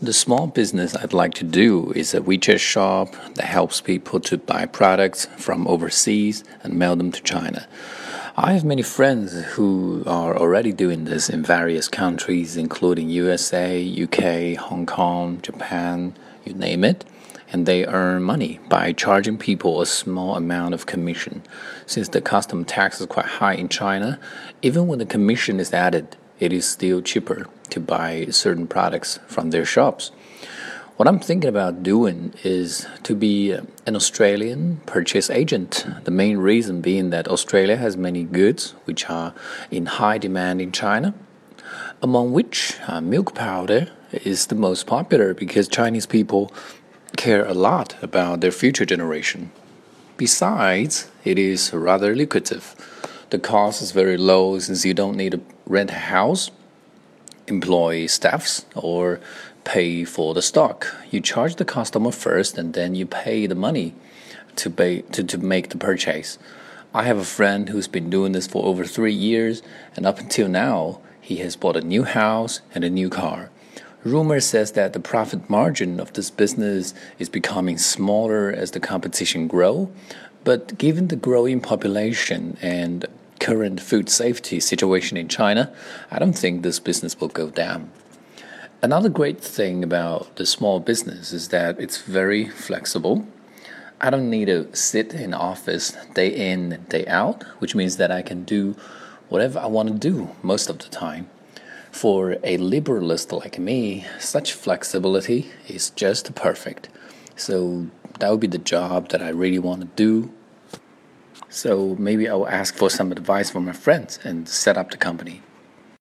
[0.00, 4.38] The small business I'd like to do is a WeChat shop that helps people to
[4.38, 7.66] buy products from overseas and mail them to China.
[8.36, 14.56] I have many friends who are already doing this in various countries, including USA, UK,
[14.68, 17.04] Hong Kong, Japan, you name it,
[17.50, 21.42] and they earn money by charging people a small amount of commission.
[21.86, 24.20] Since the custom tax is quite high in China,
[24.62, 29.50] even when the commission is added, it is still cheaper to buy certain products from
[29.50, 30.10] their shops.
[30.98, 35.86] What I'm thinking about doing is to be an Australian purchase agent.
[36.02, 39.32] The main reason being that Australia has many goods which are
[39.70, 41.14] in high demand in China,
[42.02, 46.52] among which uh, milk powder is the most popular because Chinese people
[47.16, 49.52] care a lot about their future generation.
[50.16, 52.74] Besides, it is rather lucrative.
[53.30, 56.50] The cost is very low since you don't need to rent a house,
[57.48, 59.20] employ staffs, or
[59.64, 60.86] pay for the stock.
[61.10, 63.94] You charge the customer first and then you pay the money
[64.56, 66.38] to pay to, to make the purchase.
[66.94, 69.62] I have a friend who's been doing this for over three years
[69.94, 73.50] and up until now he has bought a new house and a new car.
[74.04, 79.48] Rumor says that the profit margin of this business is becoming smaller as the competition
[79.48, 79.90] grow,
[80.44, 83.04] but given the growing population and
[83.40, 85.72] current food safety situation in China,
[86.10, 87.90] I don't think this business will go down.
[88.80, 93.26] Another great thing about the small business is that it's very flexible.
[94.00, 98.22] I don't need to sit in office day in day out, which means that I
[98.22, 98.76] can do
[99.28, 101.28] whatever I want to do most of the time.
[101.90, 106.88] For a liberalist like me, such flexibility is just perfect.
[107.34, 107.88] So
[108.20, 110.32] that would be the job that I really want to do
[111.48, 114.96] so maybe I will ask for some advice from my friends and set up the
[114.96, 115.42] company.